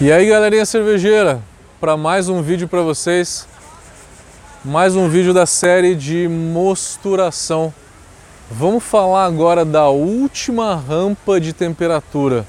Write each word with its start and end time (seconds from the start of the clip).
E 0.00 0.12
aí 0.12 0.28
galerinha 0.28 0.64
cervejeira, 0.64 1.42
para 1.80 1.96
mais 1.96 2.28
um 2.28 2.40
vídeo 2.40 2.68
para 2.68 2.82
vocês, 2.82 3.48
mais 4.64 4.94
um 4.94 5.08
vídeo 5.08 5.34
da 5.34 5.44
série 5.44 5.96
de 5.96 6.28
mosturação. 6.28 7.74
Vamos 8.48 8.84
falar 8.84 9.24
agora 9.24 9.64
da 9.64 9.88
última 9.88 10.76
rampa 10.76 11.40
de 11.40 11.52
temperatura. 11.52 12.46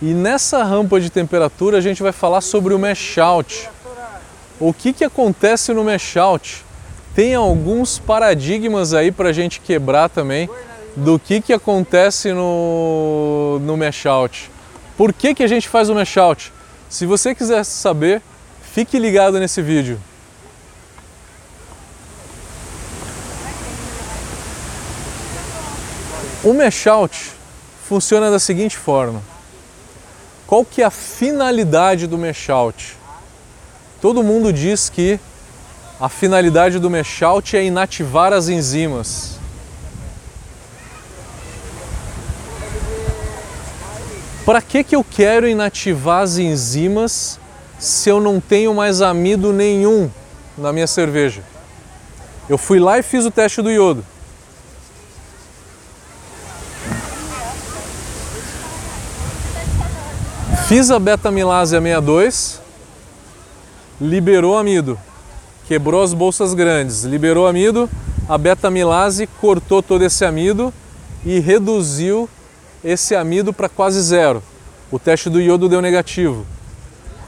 E 0.00 0.14
nessa 0.14 0.62
rampa 0.62 1.00
de 1.00 1.10
temperatura 1.10 1.78
a 1.78 1.80
gente 1.80 2.04
vai 2.04 2.12
falar 2.12 2.40
sobre 2.40 2.72
o 2.72 2.78
mesh 2.78 3.18
out. 3.18 3.68
O 4.60 4.72
que, 4.72 4.92
que 4.92 5.02
acontece 5.02 5.72
no 5.72 5.82
mesh 5.82 6.16
out? 6.16 6.64
Tem 7.16 7.34
alguns 7.34 7.98
paradigmas 7.98 8.94
aí 8.94 9.10
para 9.10 9.30
a 9.30 9.32
gente 9.32 9.58
quebrar 9.58 10.08
também 10.08 10.48
do 10.94 11.18
que, 11.18 11.40
que 11.40 11.52
acontece 11.52 12.32
no, 12.32 13.58
no 13.60 13.76
mesh 13.76 14.06
out. 14.06 14.48
Por 14.96 15.12
que, 15.12 15.34
que 15.34 15.42
a 15.42 15.48
gente 15.48 15.68
faz 15.68 15.90
o 15.90 15.96
mesh 15.96 16.16
out? 16.16 16.52
Se 16.92 17.06
você 17.06 17.34
quiser 17.34 17.64
saber, 17.64 18.20
fique 18.74 18.98
ligado 18.98 19.40
nesse 19.40 19.62
vídeo. 19.62 19.98
O 26.44 26.52
mesh 26.52 26.84
funciona 27.88 28.30
da 28.30 28.38
seguinte 28.38 28.76
forma. 28.76 29.22
Qual 30.46 30.66
que 30.66 30.82
é 30.82 30.84
a 30.84 30.90
finalidade 30.90 32.06
do 32.06 32.18
mesh? 32.18 32.48
Todo 33.98 34.22
mundo 34.22 34.52
diz 34.52 34.90
que 34.90 35.18
a 35.98 36.10
finalidade 36.10 36.78
do 36.78 36.90
mesh 36.90 37.22
é 37.54 37.64
inativar 37.64 38.34
as 38.34 38.50
enzimas. 38.50 39.40
Para 44.44 44.60
que, 44.60 44.82
que 44.82 44.96
eu 44.96 45.04
quero 45.04 45.48
inativar 45.48 46.22
as 46.22 46.36
enzimas 46.36 47.38
se 47.78 48.08
eu 48.08 48.20
não 48.20 48.40
tenho 48.40 48.74
mais 48.74 49.00
amido 49.00 49.52
nenhum 49.52 50.10
na 50.58 50.72
minha 50.72 50.86
cerveja? 50.86 51.42
Eu 52.48 52.58
fui 52.58 52.80
lá 52.80 52.98
e 52.98 53.04
fiz 53.04 53.24
o 53.24 53.30
teste 53.30 53.62
do 53.62 53.70
iodo. 53.70 54.04
Fiz 60.66 60.90
a 60.90 60.98
beta-milase 60.98 61.76
62, 61.76 62.60
liberou 64.00 64.56
amido, 64.56 64.98
quebrou 65.68 66.02
as 66.02 66.14
bolsas 66.14 66.54
grandes, 66.54 67.04
liberou 67.04 67.46
amido, 67.46 67.88
a 68.28 68.36
beta-milase 68.36 69.28
cortou 69.40 69.82
todo 69.82 70.02
esse 70.02 70.24
amido 70.24 70.72
e 71.24 71.38
reduziu 71.38 72.28
esse 72.84 73.14
amido 73.14 73.52
para 73.52 73.68
quase 73.68 74.00
zero. 74.00 74.42
O 74.90 74.98
teste 74.98 75.30
do 75.30 75.40
iodo 75.40 75.68
deu 75.68 75.80
negativo. 75.80 76.46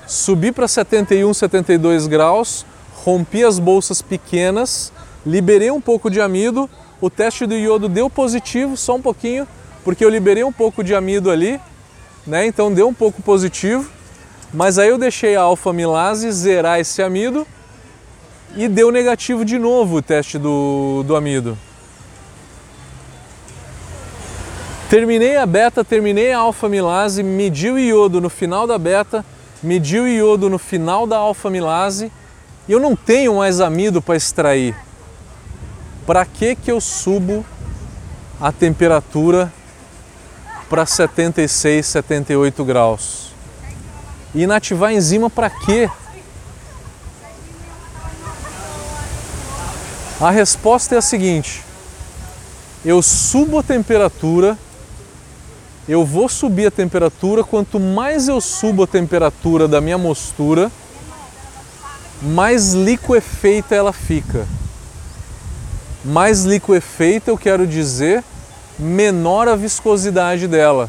Subi 0.07 0.53
para 0.53 0.69
71, 0.69 1.33
72 1.33 2.07
graus, 2.07 2.67
rompi 3.05 3.43
as 3.43 3.59
bolsas 3.59 4.03
pequenas, 4.03 4.93
liberei 5.25 5.71
um 5.71 5.81
pouco 5.81 6.11
de 6.11 6.21
amido, 6.21 6.69
o 7.01 7.09
teste 7.09 7.47
do 7.47 7.55
iodo 7.55 7.89
deu 7.89 8.11
positivo, 8.11 8.77
só 8.77 8.97
um 8.97 9.03
pouquinho, 9.03 9.49
porque 9.83 10.05
eu 10.05 10.11
liberei 10.11 10.45
um 10.45 10.53
pouco 10.53 10.85
de 10.85 10.95
amido 10.95 11.31
ali, 11.31 11.61
né? 12.27 12.47
Então 12.47 12.73
deu 12.73 12.89
um 12.89 12.95
pouco 12.95 13.23
positivo, 13.23 13.91
mas 14.53 14.79
aí 14.79 14.89
eu 14.89 14.99
deixei 14.99 15.37
a 15.37 15.43
alfa-milase 15.43 16.31
zerar 16.33 16.81
esse 16.81 17.03
amido 17.03 17.47
e 18.57 18.69
deu 18.69 18.91
negativo 18.91 19.45
de 19.45 19.59
novo 19.59 19.97
o 19.97 20.03
teste 20.03 20.39
do, 20.39 21.03
do 21.07 21.17
amido. 21.17 21.59
Terminei 24.95 25.37
a 25.37 25.45
beta, 25.45 25.83
terminei 25.83 26.33
a 26.33 26.39
alfa-milase, 26.39 27.21
medi 27.21 27.69
o 27.69 27.77
iodo 27.77 28.21
no 28.21 28.31
final 28.31 28.65
da 28.65 28.79
beta, 28.79 29.25
medi 29.61 29.99
o 29.99 30.07
iodo 30.07 30.49
no 30.49 30.57
final 30.57 31.05
da 31.05 31.17
alfa-milase 31.17 32.13
e 32.69 32.71
eu 32.71 32.79
não 32.79 32.95
tenho 32.95 33.35
mais 33.35 33.61
amido 33.61 34.01
para 34.01 34.15
extrair. 34.15 34.73
Para 36.07 36.25
que 36.25 36.55
que 36.55 36.71
eu 36.71 36.81
subo 36.81 37.45
a 38.41 38.53
temperatura 38.53 39.53
para 40.71 40.87
76, 40.87 41.85
78 41.85 42.65
graus? 42.65 43.33
E 44.33 44.45
inativar 44.45 44.91
a 44.91 44.95
enzima 44.95 45.29
para 45.29 45.51
quê? 45.51 45.91
A 50.21 50.31
resposta 50.31 50.95
é 50.95 50.99
a 50.99 51.03
seguinte: 51.03 51.65
eu 52.85 53.03
subo 53.03 53.59
a 53.59 53.63
temperatura 53.65 54.57
eu 55.89 56.05
vou 56.05 56.29
subir 56.29 56.67
a 56.67 56.71
temperatura, 56.71 57.45
quanto 57.45 57.79
mais 57.79 58.27
eu 58.29 58.41
subo 58.41 58.85
a 58.85 58.87
temperatura 58.87 59.69
da 59.69 59.81
minha 59.81 59.99
mostura, 59.99 60.71
mais 62.23 62.73
liquefeita 62.73 63.75
ela 63.75 63.93
fica. 63.93 64.47
Mais 66.05 66.45
liquefeita 66.45 67.31
eu 67.31 67.37
quero 67.37 67.67
dizer 67.67 68.25
menor 68.79 69.47
a 69.47 69.57
viscosidade 69.57 70.49
dela. 70.49 70.89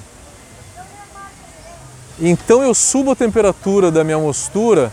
Então 2.20 2.64
eu 2.64 2.74
subo 2.74 3.12
a 3.12 3.16
temperatura 3.16 3.92
da 3.92 4.04
minha 4.04 4.18
mostura 4.18 4.92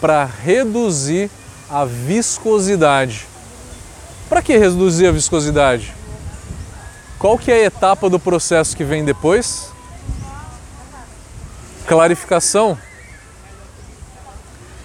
para 0.00 0.24
reduzir 0.24 1.30
a 1.70 1.84
viscosidade. 1.84 3.26
Para 4.28 4.40
que 4.40 4.56
reduzir 4.56 5.06
a 5.06 5.12
viscosidade? 5.12 5.94
Qual 7.24 7.38
que 7.38 7.50
é 7.50 7.54
a 7.54 7.64
etapa 7.64 8.10
do 8.10 8.20
processo 8.20 8.76
que 8.76 8.84
vem 8.84 9.02
depois? 9.02 9.72
Clarificação. 11.86 12.76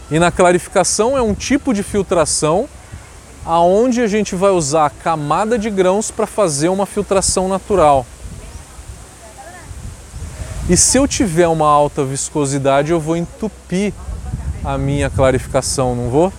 E 0.09 0.17
na 0.17 0.31
clarificação 0.31 1.17
é 1.17 1.21
um 1.21 1.33
tipo 1.33 1.73
de 1.73 1.83
filtração 1.83 2.69
aonde 3.45 3.99
a 3.99 4.07
gente 4.07 4.35
vai 4.35 4.51
usar 4.51 4.85
a 4.85 4.89
camada 4.89 5.59
de 5.59 5.69
grãos 5.69 6.11
para 6.11 6.25
fazer 6.25 6.69
uma 6.69 6.85
filtração 6.85 7.49
natural. 7.49 8.05
E 10.69 10.77
se 10.77 10.97
eu 10.97 11.05
tiver 11.05 11.49
uma 11.49 11.67
alta 11.67 12.05
viscosidade, 12.05 12.91
eu 12.93 13.01
vou 13.01 13.17
entupir 13.17 13.93
a 14.63 14.77
minha 14.77 15.09
clarificação, 15.09 15.93
não 15.93 16.09
vou? 16.09 16.31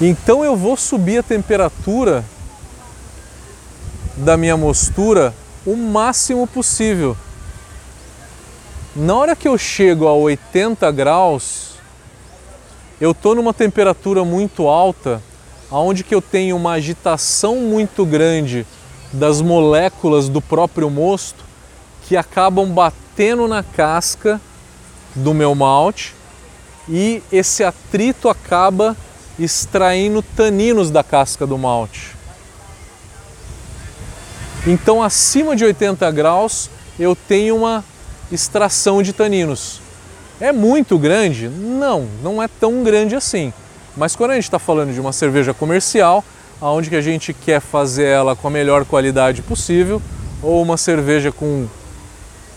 Então 0.00 0.42
eu 0.42 0.56
vou 0.56 0.74
subir 0.74 1.18
a 1.18 1.22
temperatura 1.22 2.24
da 4.20 4.36
minha 4.36 4.56
mostura 4.56 5.34
o 5.66 5.74
máximo 5.74 6.46
possível. 6.46 7.16
Na 8.94 9.14
hora 9.14 9.36
que 9.36 9.48
eu 9.48 9.56
chego 9.56 10.06
a 10.06 10.14
80 10.14 10.90
graus, 10.92 11.70
eu 13.00 13.12
estou 13.12 13.34
numa 13.34 13.54
temperatura 13.54 14.24
muito 14.24 14.68
alta, 14.68 15.22
onde 15.70 16.04
que 16.04 16.14
eu 16.14 16.20
tenho 16.20 16.56
uma 16.56 16.72
agitação 16.72 17.56
muito 17.56 18.04
grande 18.04 18.66
das 19.12 19.40
moléculas 19.40 20.28
do 20.28 20.40
próprio 20.40 20.90
mosto 20.90 21.44
que 22.06 22.16
acabam 22.16 22.68
batendo 22.68 23.48
na 23.48 23.62
casca 23.62 24.40
do 25.14 25.32
meu 25.32 25.54
malte 25.54 26.14
e 26.88 27.22
esse 27.32 27.64
atrito 27.64 28.28
acaba 28.28 28.96
extraindo 29.38 30.22
taninos 30.22 30.90
da 30.90 31.02
casca 31.02 31.46
do 31.46 31.56
malte. 31.56 32.19
Então, 34.66 35.02
acima 35.02 35.56
de 35.56 35.64
80 35.64 36.10
graus, 36.10 36.68
eu 36.98 37.16
tenho 37.16 37.56
uma 37.56 37.82
extração 38.30 39.02
de 39.02 39.12
taninos. 39.12 39.80
É 40.40 40.52
muito 40.52 40.98
grande? 40.98 41.48
Não, 41.48 42.06
não 42.22 42.42
é 42.42 42.48
tão 42.48 42.82
grande 42.82 43.16
assim. 43.16 43.52
Mas 43.96 44.14
quando 44.14 44.32
a 44.32 44.34
gente 44.34 44.44
está 44.44 44.58
falando 44.58 44.92
de 44.92 45.00
uma 45.00 45.12
cerveja 45.12 45.54
comercial, 45.54 46.24
aonde 46.60 46.90
que 46.90 46.96
a 46.96 47.00
gente 47.00 47.32
quer 47.32 47.60
fazer 47.60 48.04
ela 48.04 48.36
com 48.36 48.48
a 48.48 48.50
melhor 48.50 48.84
qualidade 48.84 49.42
possível, 49.42 50.00
ou 50.42 50.62
uma 50.62 50.76
cerveja 50.76 51.32
com 51.32 51.66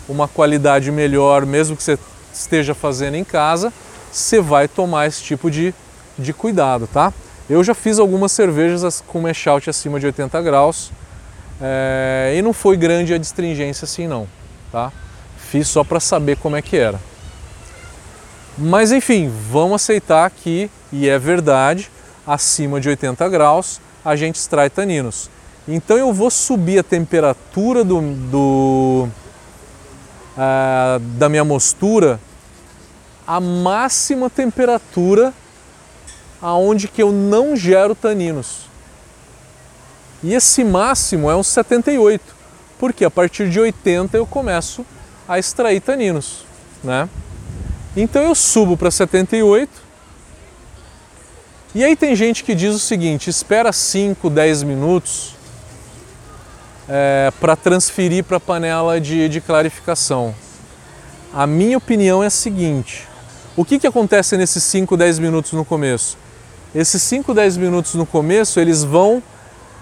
uma 0.07 0.27
qualidade 0.27 0.91
melhor, 0.91 1.45
mesmo 1.45 1.75
que 1.75 1.83
você 1.83 1.97
esteja 2.33 2.73
fazendo 2.73 3.15
em 3.15 3.23
casa, 3.23 3.71
você 4.11 4.41
vai 4.41 4.67
tomar 4.67 5.07
esse 5.07 5.23
tipo 5.23 5.49
de, 5.49 5.73
de 6.17 6.33
cuidado, 6.33 6.87
tá? 6.91 7.13
Eu 7.49 7.63
já 7.63 7.73
fiz 7.73 7.99
algumas 7.99 8.31
cervejas 8.31 9.03
com 9.07 9.23
out 9.25 9.69
acima 9.69 9.99
de 9.99 10.05
80 10.05 10.41
graus, 10.41 10.91
é, 11.65 12.35
e 12.37 12.41
não 12.41 12.51
foi 12.51 12.75
grande 12.75 13.13
a 13.13 13.17
distringência 13.17 13.85
assim 13.85 14.05
não, 14.05 14.27
tá? 14.69 14.91
Fiz 15.37 15.69
só 15.69 15.81
para 15.81 16.01
saber 16.01 16.35
como 16.35 16.57
é 16.57 16.61
que 16.61 16.75
era. 16.75 16.99
Mas 18.57 18.91
enfim, 18.91 19.31
vamos 19.49 19.75
aceitar 19.75 20.29
que, 20.29 20.69
e 20.91 21.07
é 21.07 21.17
verdade, 21.17 21.89
acima 22.27 22.81
de 22.81 22.89
80 22.89 23.29
graus 23.29 23.79
a 24.03 24.13
gente 24.17 24.35
extrai 24.35 24.69
taninos. 24.69 25.29
Então 25.65 25.97
eu 25.97 26.11
vou 26.11 26.29
subir 26.29 26.79
a 26.79 26.83
temperatura 26.83 27.85
do, 27.85 28.01
do 28.01 29.07
uh, 30.35 30.99
da 31.17 31.29
minha 31.29 31.45
mostura 31.45 32.19
a 33.25 33.39
máxima 33.39 34.29
temperatura 34.29 35.33
aonde 36.41 36.89
que 36.89 37.01
eu 37.01 37.11
não 37.11 37.55
gero 37.55 37.95
taninos. 37.95 38.67
E 40.23 40.33
esse 40.33 40.63
máximo 40.63 41.29
é 41.29 41.35
um 41.35 41.43
78, 41.43 42.23
porque 42.79 43.03
a 43.03 43.11
partir 43.11 43.49
de 43.49 43.59
80 43.59 44.15
eu 44.15 44.25
começo 44.25 44.85
a 45.27 45.37
extrair 45.37 45.81
taninos. 45.81 46.45
né? 46.83 47.09
Então 47.95 48.23
eu 48.23 48.33
subo 48.33 48.77
para 48.77 48.89
78. 48.89 49.69
E 51.75 51.83
aí 51.83 51.95
tem 51.95 52.15
gente 52.15 52.43
que 52.43 52.55
diz 52.55 52.73
o 52.73 52.79
seguinte: 52.79 53.29
espera 53.29 53.73
5, 53.73 54.29
10 54.29 54.63
minutos 54.63 55.35
é, 56.87 57.31
para 57.39 57.55
transferir 57.55 58.23
para 58.23 58.37
a 58.37 58.39
panela 58.39 59.01
de, 59.01 59.27
de 59.27 59.41
clarificação. 59.41 60.33
A 61.33 61.45
minha 61.45 61.77
opinião 61.77 62.23
é 62.23 62.27
a 62.27 62.29
seguinte: 62.29 63.07
o 63.57 63.65
que, 63.65 63.77
que 63.77 63.87
acontece 63.87 64.37
nesses 64.37 64.63
5, 64.63 64.95
10 64.95 65.19
minutos 65.19 65.51
no 65.51 65.65
começo? 65.65 66.17
Esses 66.73 67.01
5, 67.03 67.33
10 67.33 67.57
minutos 67.57 67.93
no 67.93 68.05
começo 68.05 68.59
eles 68.59 68.83
vão 68.83 69.21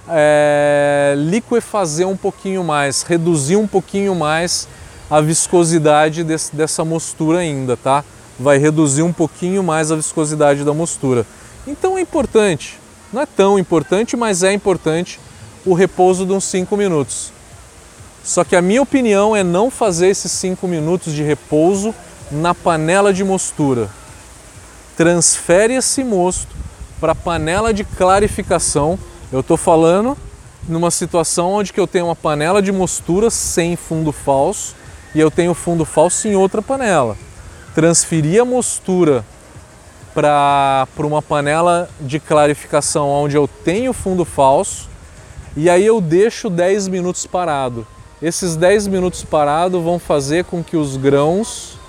é, 0.08 1.14
liquefazer 1.18 2.08
um 2.08 2.18
pouquinho 2.18 2.64
mais, 2.64 3.04
reduzir 3.04 3.56
um 3.56 3.68
pouquinho 3.68 4.16
mais 4.16 4.68
a 5.10 5.20
viscosidade 5.22 6.24
desse, 6.24 6.56
dessa 6.56 6.86
mostura 6.86 7.40
ainda, 7.40 7.76
tá? 7.76 8.04
Vai 8.40 8.58
reduzir 8.58 9.04
um 9.04 9.14
pouquinho 9.14 9.62
mais 9.62 9.92
a 9.92 9.96
viscosidade 9.96 10.64
da 10.64 10.74
mostura. 10.74 11.26
Então 11.68 11.98
é 11.98 12.02
importante, 12.02 12.80
não 13.12 13.22
é 13.22 13.26
tão 13.26 13.60
importante, 13.60 14.16
mas 14.16 14.42
é 14.42 14.54
importante 14.54 15.20
o 15.66 15.74
repouso 15.74 16.26
de 16.26 16.34
uns 16.34 16.46
5 16.46 16.76
minutos. 16.76 17.32
Só 18.24 18.44
que 18.44 18.56
a 18.56 18.62
minha 18.62 18.82
opinião 18.82 19.36
é 19.36 19.44
não 19.44 19.70
fazer 19.70 20.08
esses 20.08 20.32
5 20.32 20.68
minutos 20.68 21.14
de 21.14 21.24
repouso 21.24 21.94
na 22.32 22.56
panela 22.56 23.14
de 23.14 23.24
mostura. 23.24 23.90
Transfere 24.96 25.74
esse 25.74 26.04
mosto 26.04 26.56
para 27.00 27.14
a 27.14 27.16
panela 27.16 27.74
de 27.74 27.84
clarificação. 27.84 28.98
Eu 29.32 29.40
estou 29.40 29.56
falando 29.56 30.18
numa 30.68 30.92
situação 30.92 31.54
onde 31.54 31.72
que 31.72 31.80
eu 31.80 31.88
tenho 31.88 32.08
uma 32.08 32.16
panela 32.16 32.62
de 32.62 32.70
mostura 32.70 33.30
sem 33.30 33.78
fundo 33.78 34.12
falso 34.12 34.76
e 35.16 35.22
eu 35.22 35.32
tenho 35.32 35.54
fundo 35.54 35.86
falso 35.86 36.28
em 36.28 36.36
outra 36.36 36.62
panela. 36.62 37.16
Transferir 37.74 38.42
a 38.42 38.46
mostura 38.46 39.24
para 40.14 40.86
uma 40.98 41.22
panela 41.22 41.90
de 42.02 42.20
clarificação 42.20 43.08
onde 43.08 43.38
eu 43.38 43.48
tenho 43.48 43.94
fundo 43.94 44.26
falso 44.26 44.90
e 45.56 45.70
aí 45.70 45.86
eu 45.86 46.02
deixo 46.02 46.50
10 46.50 46.90
minutos 46.90 47.26
parado. 47.26 47.88
Esses 48.22 48.58
10 48.58 48.88
minutos 48.88 49.24
parado 49.24 49.82
vão 49.82 49.98
fazer 49.98 50.44
com 50.44 50.62
que 50.62 50.76
os 50.76 50.98
grãos 50.98 51.80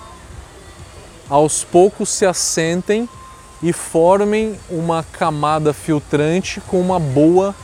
aos 1.29 1.65
poucos 1.65 2.07
se 2.07 2.25
assentem 2.25 3.09
e 3.63 3.71
formem 3.71 4.59
uma 4.69 5.05
camada 5.13 5.71
filtrante 5.73 6.59
com 6.59 6.81
uma 6.81 6.99
boa 6.99 7.55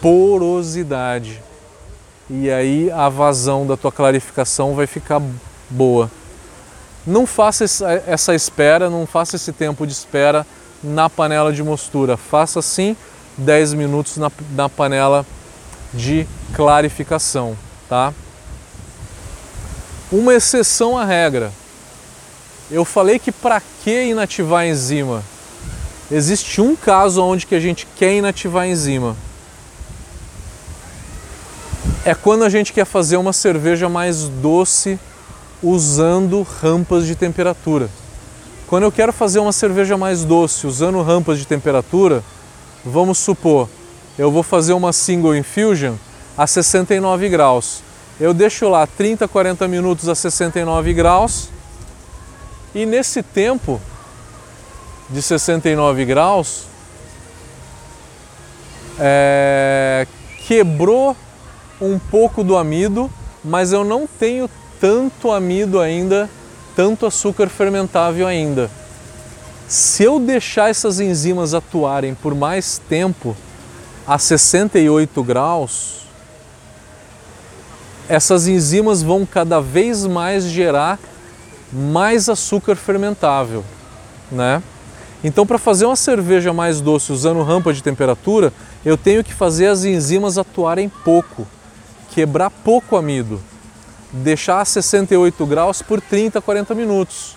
porosidade. 0.00 1.42
E 2.30 2.48
aí 2.48 2.88
a 2.92 3.08
vazão 3.08 3.66
da 3.66 3.76
tua 3.76 3.90
clarificação 3.90 4.76
vai 4.76 4.86
ficar 4.86 5.20
boa. 5.68 6.08
Não 7.04 7.26
faça 7.26 7.64
essa 8.06 8.32
espera, 8.32 8.88
não 8.88 9.06
faça 9.06 9.34
esse 9.34 9.52
tempo 9.52 9.84
de 9.84 9.92
espera 9.92 10.46
na 10.82 11.10
panela 11.10 11.52
de 11.52 11.64
mostura. 11.64 12.16
Faça 12.16 12.62
sim 12.62 12.96
10 13.36 13.74
minutos 13.74 14.16
na, 14.16 14.30
na 14.52 14.68
panela 14.68 15.26
de 15.92 16.28
clarificação, 16.54 17.56
tá? 17.88 18.14
Uma 20.12 20.32
exceção 20.32 20.96
à 20.96 21.04
regra. 21.04 21.50
Eu 22.70 22.84
falei 22.84 23.18
que 23.18 23.30
para 23.30 23.60
que 23.82 24.04
inativar 24.04 24.62
a 24.62 24.66
enzima? 24.66 25.22
Existe 26.10 26.60
um 26.60 26.74
caso 26.74 27.22
onde 27.22 27.46
que 27.46 27.54
a 27.54 27.60
gente 27.60 27.86
quer 27.96 28.14
inativar 28.14 28.62
a 28.62 28.68
enzima. 28.68 29.16
É 32.04 32.14
quando 32.14 32.44
a 32.44 32.48
gente 32.48 32.72
quer 32.72 32.84
fazer 32.84 33.16
uma 33.16 33.32
cerveja 33.32 33.88
mais 33.88 34.28
doce 34.28 34.98
usando 35.62 36.42
rampas 36.42 37.06
de 37.06 37.14
temperatura. 37.14 37.88
Quando 38.66 38.84
eu 38.84 38.92
quero 38.92 39.12
fazer 39.12 39.38
uma 39.38 39.52
cerveja 39.52 39.96
mais 39.96 40.24
doce 40.24 40.66
usando 40.66 41.00
rampas 41.02 41.38
de 41.38 41.46
temperatura, 41.46 42.24
vamos 42.84 43.18
supor, 43.18 43.68
eu 44.18 44.30
vou 44.30 44.42
fazer 44.42 44.72
uma 44.72 44.92
single 44.92 45.36
infusion 45.36 45.94
a 46.36 46.46
69 46.46 47.28
graus. 47.28 47.82
Eu 48.18 48.32
deixo 48.32 48.68
lá 48.68 48.86
30, 48.86 49.28
40 49.28 49.68
minutos 49.68 50.08
a 50.08 50.14
69 50.14 50.92
graus 50.94 51.53
e 52.74 52.84
nesse 52.84 53.22
tempo 53.22 53.80
de 55.08 55.22
69 55.22 56.04
graus 56.04 56.64
é, 58.98 60.06
quebrou 60.46 61.16
um 61.80 61.98
pouco 61.98 62.42
do 62.42 62.56
amido, 62.56 63.10
mas 63.44 63.72
eu 63.72 63.84
não 63.84 64.06
tenho 64.06 64.48
tanto 64.80 65.30
amido 65.30 65.80
ainda, 65.80 66.28
tanto 66.74 67.06
açúcar 67.06 67.48
fermentável 67.48 68.26
ainda. 68.26 68.70
Se 69.68 70.04
eu 70.04 70.18
deixar 70.18 70.70
essas 70.70 71.00
enzimas 71.00 71.54
atuarem 71.54 72.14
por 72.14 72.34
mais 72.34 72.80
tempo, 72.88 73.36
a 74.06 74.18
68 74.18 75.22
graus, 75.22 76.04
essas 78.08 78.46
enzimas 78.46 79.02
vão 79.02 79.24
cada 79.24 79.60
vez 79.60 80.04
mais 80.06 80.44
gerar 80.44 80.98
mais 81.74 82.28
açúcar 82.28 82.76
fermentável, 82.76 83.64
né? 84.30 84.62
Então, 85.24 85.46
para 85.46 85.58
fazer 85.58 85.86
uma 85.86 85.96
cerveja 85.96 86.52
mais 86.52 86.80
doce 86.80 87.10
usando 87.12 87.42
rampa 87.42 87.72
de 87.72 87.82
temperatura, 87.82 88.52
eu 88.84 88.96
tenho 88.96 89.24
que 89.24 89.32
fazer 89.32 89.66
as 89.66 89.84
enzimas 89.84 90.38
atuarem 90.38 90.88
pouco, 90.88 91.46
quebrar 92.10 92.50
pouco 92.50 92.96
amido, 92.96 93.40
deixar 94.12 94.60
a 94.60 94.64
68 94.64 95.46
graus 95.46 95.82
por 95.82 96.00
30, 96.00 96.40
40 96.40 96.74
minutos, 96.74 97.36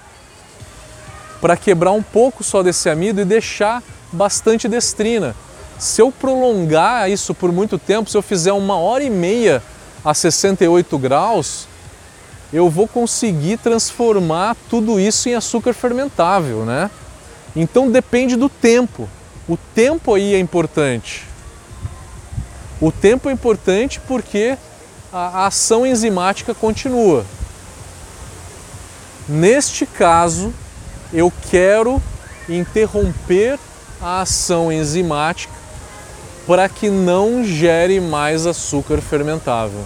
para 1.42 1.56
quebrar 1.56 1.92
um 1.92 2.04
pouco 2.04 2.44
só 2.44 2.62
desse 2.62 2.90
amido 2.90 3.22
e 3.22 3.26
deixar 3.26 3.82
bastante 4.12 4.68
destrina. 4.68 5.36
Se 5.80 6.02
eu 6.02 6.12
prolongar 6.12 7.10
isso 7.10 7.34
por 7.34 7.52
muito 7.52 7.78
tempo, 7.78 8.10
se 8.10 8.18
eu 8.18 8.22
fizer 8.22 8.52
uma 8.52 8.78
hora 8.78 9.04
e 9.04 9.10
meia 9.10 9.64
a 10.04 10.14
68 10.14 10.98
graus, 10.98 11.68
eu 12.52 12.70
vou 12.70 12.88
conseguir 12.88 13.58
transformar 13.58 14.56
tudo 14.70 15.00
isso 15.00 15.28
em 15.28 15.36
açúcar 15.36 15.74
fermentável, 15.74 16.66
né? 16.66 16.90
Então 17.56 17.90
depende 17.90 18.36
do 18.36 18.48
tempo. 18.48 19.10
O 19.48 19.58
tempo 19.58 20.14
aí 20.14 20.34
é 20.34 20.40
importante. 20.40 21.26
O 22.80 22.92
tempo 22.92 23.30
é 23.30 23.34
importante 23.34 24.00
porque 24.08 24.58
a 25.12 25.48
ação 25.48 25.86
enzimática 25.86 26.54
continua. 26.54 27.26
Neste 29.28 29.86
caso, 29.86 30.54
eu 31.12 31.32
quero 31.50 32.02
interromper 32.48 33.60
a 34.02 34.22
ação 34.22 34.72
enzimática 34.72 35.54
para 36.46 36.70
que 36.70 36.90
não 36.90 37.44
gere 37.44 38.00
mais 38.00 38.46
açúcar 38.46 39.02
fermentável. 39.02 39.84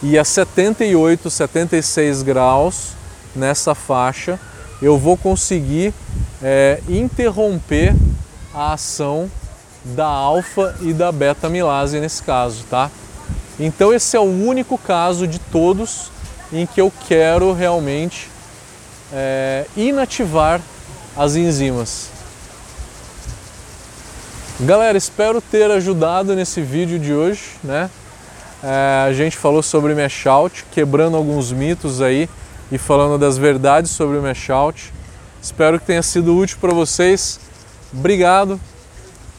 E 0.00 0.16
a 0.16 0.24
78, 0.24 1.28
76 1.28 2.22
graus 2.22 2.90
nessa 3.34 3.74
faixa, 3.74 4.38
eu 4.80 4.96
vou 4.96 5.16
conseguir 5.16 5.92
é, 6.40 6.80
interromper 6.88 7.96
a 8.54 8.74
ação 8.74 9.28
da 9.82 10.06
alfa 10.06 10.76
e 10.80 10.92
da 10.92 11.10
beta 11.10 11.48
milase 11.48 11.98
nesse 11.98 12.22
caso, 12.22 12.64
tá? 12.70 12.90
Então 13.58 13.92
esse 13.92 14.16
é 14.16 14.20
o 14.20 14.22
único 14.22 14.78
caso 14.78 15.26
de 15.26 15.40
todos 15.40 16.12
em 16.52 16.64
que 16.64 16.80
eu 16.80 16.92
quero 17.08 17.52
realmente 17.52 18.30
é, 19.12 19.66
inativar 19.76 20.60
as 21.16 21.34
enzimas. 21.34 22.08
Galera, 24.60 24.96
espero 24.96 25.40
ter 25.40 25.70
ajudado 25.70 26.36
nesse 26.36 26.60
vídeo 26.60 27.00
de 27.00 27.12
hoje, 27.12 27.42
né? 27.64 27.90
É, 28.62 29.06
a 29.06 29.12
gente 29.12 29.36
falou 29.36 29.62
sobre 29.62 29.94
mash 29.94 30.26
out, 30.26 30.64
quebrando 30.72 31.16
alguns 31.16 31.52
mitos 31.52 32.00
aí 32.00 32.28
e 32.72 32.78
falando 32.78 33.18
das 33.18 33.38
verdades 33.38 33.90
sobre 33.90 34.16
o 34.16 34.22
mash 34.22 34.50
out. 34.50 34.92
Espero 35.40 35.78
que 35.78 35.86
tenha 35.86 36.02
sido 36.02 36.36
útil 36.36 36.58
para 36.60 36.74
vocês. 36.74 37.38
Obrigado. 37.92 38.60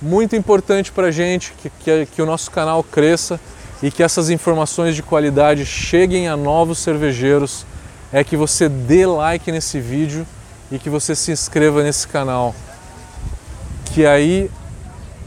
Muito 0.01 0.35
importante 0.35 0.91
para 0.91 1.07
a 1.07 1.11
gente 1.11 1.53
que, 1.61 1.69
que, 1.69 2.05
que 2.05 2.21
o 2.21 2.25
nosso 2.25 2.49
canal 2.49 2.81
cresça 2.81 3.39
e 3.83 3.91
que 3.91 4.01
essas 4.01 4.29
informações 4.29 4.95
de 4.95 5.03
qualidade 5.03 5.65
cheguem 5.65 6.27
a 6.29 6.38
novos 6.38 6.79
cervejeiros 6.79 7.65
é 8.11 8.23
que 8.23 8.38
você 8.38 8.69
dê 8.69 9.05
like 9.05 9.51
nesse 9.51 9.79
vídeo 9.79 10.25
e 10.71 10.79
que 10.79 10.89
você 10.89 11.13
se 11.15 11.31
inscreva 11.31 11.83
nesse 11.83 12.07
canal. 12.07 12.55
Que 13.93 14.05
aí 14.05 14.49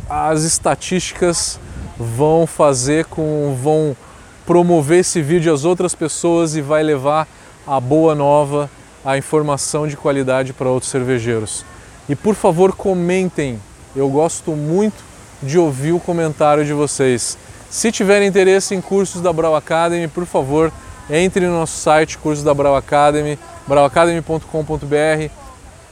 as 0.08 0.42
estatísticas 0.42 1.60
vão 2.02 2.46
fazer 2.46 3.04
com 3.06 3.56
vão 3.60 3.96
promover 4.44 5.00
esse 5.00 5.22
vídeo 5.22 5.52
às 5.52 5.64
outras 5.64 5.94
pessoas 5.94 6.56
e 6.56 6.60
vai 6.60 6.82
levar 6.82 7.28
a 7.66 7.78
boa 7.78 8.14
nova, 8.14 8.68
a 9.04 9.16
informação 9.16 9.86
de 9.86 9.96
qualidade 9.96 10.52
para 10.52 10.68
outros 10.68 10.90
cervejeiros. 10.90 11.64
E 12.08 12.16
por 12.16 12.34
favor, 12.34 12.72
comentem. 12.72 13.60
Eu 13.94 14.08
gosto 14.08 14.52
muito 14.52 15.02
de 15.42 15.58
ouvir 15.58 15.92
o 15.92 16.00
comentário 16.00 16.64
de 16.64 16.72
vocês. 16.72 17.38
Se 17.70 17.92
tiverem 17.92 18.28
interesse 18.28 18.74
em 18.74 18.80
cursos 18.80 19.20
da 19.20 19.32
Brau 19.32 19.54
Academy, 19.54 20.08
por 20.08 20.26
favor, 20.26 20.72
entre 21.08 21.46
no 21.46 21.58
nosso 21.58 21.78
site, 21.78 22.18
curso 22.18 22.44
da 22.44 22.52
Brau 22.52 22.76
Academy, 22.76 23.38
brauacademy.com.br. 23.66 25.30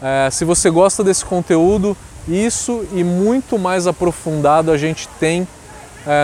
É, 0.03 0.29
se 0.31 0.45
você 0.45 0.71
gosta 0.71 1.05
desse 1.05 1.25
conteúdo, 1.25 1.97
isso 2.29 2.87
e 2.93 3.03
muito 3.05 3.59
mais 3.59 3.87
aprofundado 3.87 4.71
a 4.71 4.79
gente 4.79 5.09
tem 5.19 5.47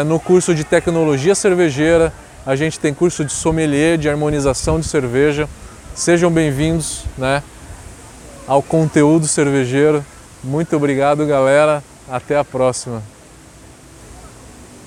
no 0.06 0.18
curso 0.18 0.54
de 0.54 0.64
tecnologia 0.64 1.35
cervejeira, 1.35 2.12
a 2.45 2.54
gente 2.54 2.78
tem 2.78 2.95
curso 2.95 3.25
de 3.25 3.33
sommelier, 3.33 3.99
de 3.99 4.09
harmonização 4.09 4.78
de 4.78 4.87
cerveja. 4.87 5.49
Sejam 5.95 6.30
bem-vindos 6.30 7.04
né, 7.18 7.42
ao 8.47 8.62
conteúdo 8.62 9.26
cervejeiro. 9.26 10.04
Muito 10.45 10.76
obrigado, 10.76 11.26
galera. 11.26 11.83
Até 12.09 12.38
a 12.38 12.45
próxima. 12.45 13.02